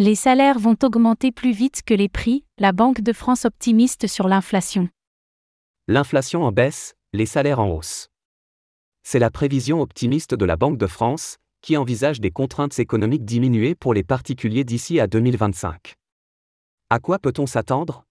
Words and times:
Les 0.00 0.14
salaires 0.14 0.60
vont 0.60 0.76
augmenter 0.84 1.32
plus 1.32 1.50
vite 1.50 1.82
que 1.84 1.92
les 1.92 2.08
prix, 2.08 2.44
la 2.56 2.70
Banque 2.70 3.00
de 3.00 3.12
France 3.12 3.44
optimiste 3.44 4.06
sur 4.06 4.28
l'inflation. 4.28 4.88
L'inflation 5.88 6.44
en 6.44 6.52
baisse, 6.52 6.94
les 7.12 7.26
salaires 7.26 7.58
en 7.58 7.68
hausse. 7.70 8.06
C'est 9.02 9.18
la 9.18 9.32
prévision 9.32 9.80
optimiste 9.80 10.34
de 10.36 10.44
la 10.44 10.56
Banque 10.56 10.78
de 10.78 10.86
France, 10.86 11.38
qui 11.62 11.76
envisage 11.76 12.20
des 12.20 12.30
contraintes 12.30 12.78
économiques 12.78 13.24
diminuées 13.24 13.74
pour 13.74 13.92
les 13.92 14.04
particuliers 14.04 14.62
d'ici 14.62 15.00
à 15.00 15.08
2025. 15.08 15.94
À 16.90 17.00
quoi 17.00 17.18
peut-on 17.18 17.48
s'attendre? 17.48 18.04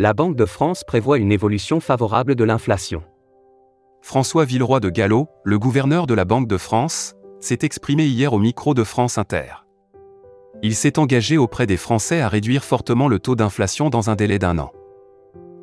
La 0.00 0.14
Banque 0.14 0.34
de 0.34 0.46
France 0.46 0.82
prévoit 0.84 1.18
une 1.18 1.30
évolution 1.30 1.78
favorable 1.78 2.34
de 2.34 2.42
l'inflation. 2.42 3.04
François 4.06 4.44
Villeroy 4.44 4.78
de 4.78 4.88
Gallo, 4.88 5.26
le 5.42 5.58
gouverneur 5.58 6.06
de 6.06 6.14
la 6.14 6.24
Banque 6.24 6.46
de 6.46 6.58
France, 6.58 7.16
s'est 7.40 7.58
exprimé 7.62 8.06
hier 8.06 8.32
au 8.32 8.38
micro 8.38 8.72
de 8.72 8.84
France 8.84 9.18
Inter. 9.18 9.66
Il 10.62 10.76
s'est 10.76 11.00
engagé 11.00 11.38
auprès 11.38 11.66
des 11.66 11.76
Français 11.76 12.20
à 12.20 12.28
réduire 12.28 12.62
fortement 12.62 13.08
le 13.08 13.18
taux 13.18 13.34
d'inflation 13.34 13.90
dans 13.90 14.08
un 14.08 14.14
délai 14.14 14.38
d'un 14.38 14.58
an. 14.58 14.70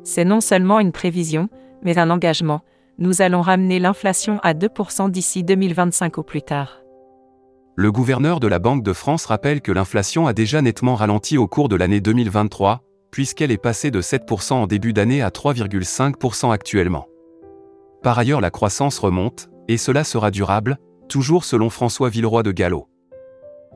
C'est 0.02 0.26
non 0.26 0.42
seulement 0.42 0.78
une 0.78 0.92
prévision, 0.92 1.48
mais 1.82 1.96
un 1.96 2.10
engagement. 2.10 2.60
Nous 2.98 3.22
allons 3.22 3.40
ramener 3.40 3.78
l'inflation 3.78 4.40
à 4.42 4.52
2% 4.52 5.10
d'ici 5.10 5.42
2025 5.42 6.18
au 6.18 6.22
plus 6.22 6.42
tard. 6.42 6.82
Le 7.76 7.90
gouverneur 7.90 8.40
de 8.40 8.46
la 8.46 8.58
Banque 8.58 8.82
de 8.82 8.92
France 8.92 9.24
rappelle 9.24 9.62
que 9.62 9.72
l'inflation 9.72 10.26
a 10.26 10.34
déjà 10.34 10.60
nettement 10.60 10.96
ralenti 10.96 11.38
au 11.38 11.48
cours 11.48 11.70
de 11.70 11.76
l'année 11.76 12.02
2023, 12.02 12.82
puisqu'elle 13.10 13.52
est 13.52 13.56
passée 13.56 13.90
de 13.90 14.02
7% 14.02 14.52
en 14.52 14.66
début 14.66 14.92
d'année 14.92 15.22
à 15.22 15.30
3,5% 15.30 16.52
actuellement. 16.52 17.06
Par 18.04 18.18
ailleurs, 18.18 18.42
la 18.42 18.50
croissance 18.50 18.98
remonte, 18.98 19.48
et 19.66 19.78
cela 19.78 20.04
sera 20.04 20.30
durable, 20.30 20.76
toujours 21.08 21.42
selon 21.42 21.70
François 21.70 22.10
Villeroy 22.10 22.42
de 22.42 22.52
Gallo. 22.52 22.86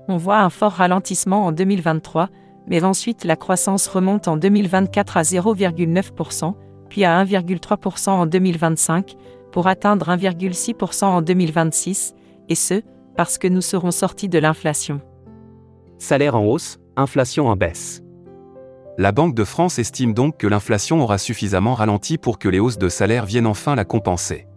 On 0.06 0.18
voit 0.18 0.40
un 0.40 0.50
fort 0.50 0.72
ralentissement 0.72 1.46
en 1.46 1.52
2023, 1.52 2.28
mais 2.66 2.84
ensuite 2.84 3.24
la 3.24 3.36
croissance 3.36 3.88
remonte 3.88 4.28
en 4.28 4.36
2024 4.36 5.16
à 5.16 5.22
0,9%, 5.22 6.54
puis 6.90 7.04
à 7.04 7.24
1,3% 7.24 8.10
en 8.10 8.26
2025, 8.26 9.14
pour 9.50 9.66
atteindre 9.66 10.10
1,6% 10.10 11.06
en 11.06 11.22
2026, 11.22 12.14
et 12.50 12.54
ce, 12.54 12.82
parce 13.16 13.38
que 13.38 13.48
nous 13.48 13.62
serons 13.62 13.92
sortis 13.92 14.28
de 14.28 14.38
l'inflation. 14.38 15.00
Salaire 15.96 16.36
en 16.36 16.44
hausse, 16.44 16.78
inflation 16.96 17.48
en 17.48 17.56
baisse. 17.56 18.02
La 19.00 19.12
Banque 19.12 19.36
de 19.36 19.44
France 19.44 19.78
estime 19.78 20.12
donc 20.12 20.38
que 20.38 20.48
l'inflation 20.48 21.00
aura 21.00 21.18
suffisamment 21.18 21.74
ralenti 21.74 22.18
pour 22.18 22.40
que 22.40 22.48
les 22.48 22.58
hausses 22.58 22.78
de 22.78 22.88
salaire 22.88 23.26
viennent 23.26 23.46
enfin 23.46 23.76
la 23.76 23.84
compenser. 23.84 24.48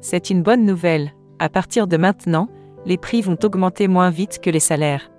C'est 0.00 0.30
une 0.30 0.42
bonne 0.42 0.64
nouvelle. 0.64 1.12
À 1.38 1.50
partir 1.50 1.86
de 1.86 1.98
maintenant, 1.98 2.48
les 2.86 2.96
prix 2.96 3.20
vont 3.20 3.36
augmenter 3.42 3.86
moins 3.86 4.08
vite 4.08 4.38
que 4.42 4.48
les 4.48 4.60
salaires. 4.60 5.10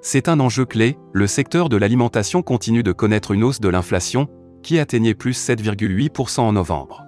C'est 0.00 0.30
un 0.30 0.40
enjeu 0.40 0.64
clé, 0.64 0.96
le 1.12 1.26
secteur 1.26 1.68
de 1.68 1.76
l'alimentation 1.76 2.40
continue 2.40 2.82
de 2.82 2.92
connaître 2.92 3.32
une 3.32 3.44
hausse 3.44 3.60
de 3.60 3.68
l'inflation, 3.68 4.26
qui 4.62 4.78
atteignait 4.78 5.12
plus 5.12 5.38
7,8% 5.38 6.40
en 6.40 6.54
novembre. 6.54 7.04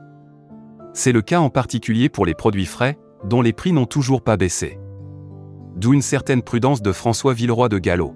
C'est 0.93 1.13
le 1.13 1.23
cas 1.23 1.41
en 1.41 1.49
particulier 1.49 2.11
pour 2.11 2.27
les 2.27 2.35
produits 2.35 2.67
frais, 2.67 2.99
dont 3.25 3.41
les 3.41 3.55
prix 3.55 3.73
n'ont 3.73 3.87
toujours 3.87 4.21
pas 4.21 4.37
baissé. 4.37 4.79
D'où 5.77 5.95
une 5.95 6.03
certaine 6.03 6.43
prudence 6.43 6.83
de 6.83 6.93
François 6.93 7.33
Villeroy 7.33 7.71
de 7.71 7.79
Gallo 7.79 8.15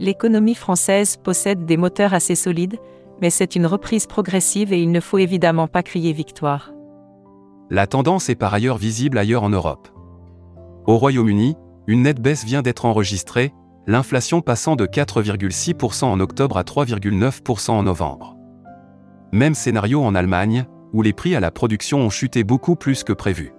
l'économie 0.00 0.54
française 0.54 1.16
possède 1.16 1.64
des 1.64 1.76
moteurs 1.76 2.14
assez 2.14 2.34
solides, 2.34 2.78
mais 3.20 3.30
c'est 3.30 3.56
une 3.56 3.66
reprise 3.66 4.06
progressive 4.06 4.72
et 4.72 4.80
il 4.80 4.92
ne 4.92 5.00
faut 5.00 5.18
évidemment 5.18 5.66
pas 5.66 5.82
crier 5.82 6.12
victoire. 6.12 6.72
La 7.70 7.86
tendance 7.86 8.28
est 8.28 8.34
par 8.34 8.54
ailleurs 8.54 8.78
visible 8.78 9.18
ailleurs 9.18 9.42
en 9.42 9.50
Europe. 9.50 9.88
Au 10.86 10.96
Royaume-Uni, 10.96 11.56
une 11.86 12.02
nette 12.02 12.20
baisse 12.20 12.44
vient 12.44 12.62
d'être 12.62 12.84
enregistrée, 12.84 13.52
l'inflation 13.86 14.40
passant 14.40 14.76
de 14.76 14.86
4,6% 14.86 16.04
en 16.04 16.20
octobre 16.20 16.56
à 16.56 16.62
3,9% 16.62 17.70
en 17.70 17.82
novembre. 17.82 18.36
Même 19.32 19.54
scénario 19.54 20.02
en 20.02 20.14
Allemagne, 20.14 20.66
où 20.92 21.02
les 21.02 21.12
prix 21.12 21.34
à 21.34 21.40
la 21.40 21.50
production 21.50 21.98
ont 22.00 22.10
chuté 22.10 22.44
beaucoup 22.44 22.76
plus 22.76 23.04
que 23.04 23.12
prévu. 23.12 23.52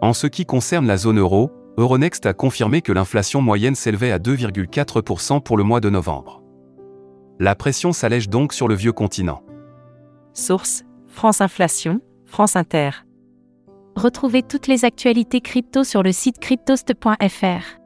En 0.00 0.14
ce 0.14 0.26
qui 0.26 0.46
concerne 0.46 0.86
la 0.86 0.96
zone 0.96 1.18
euro, 1.18 1.50
Euronext 1.76 2.26
a 2.26 2.32
confirmé 2.34 2.82
que 2.82 2.92
l'inflation 2.92 3.40
moyenne 3.40 3.74
s'élevait 3.74 4.12
à 4.12 4.18
2,4% 4.18 5.42
pour 5.42 5.56
le 5.56 5.64
mois 5.64 5.80
de 5.80 5.90
novembre. 5.90 6.42
La 7.38 7.54
pression 7.54 7.92
s'allège 7.92 8.28
donc 8.28 8.52
sur 8.52 8.68
le 8.68 8.74
vieux 8.74 8.92
continent. 8.92 9.42
Source 10.34 10.84
France 11.06 11.40
Inflation, 11.40 12.00
France 12.24 12.56
Inter. 12.56 12.90
Retrouvez 13.96 14.42
toutes 14.42 14.66
les 14.66 14.84
actualités 14.84 15.40
crypto 15.40 15.84
sur 15.84 16.02
le 16.02 16.12
site 16.12 16.38
cryptost.fr. 16.38 17.80